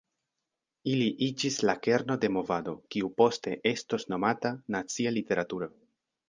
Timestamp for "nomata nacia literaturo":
4.15-5.71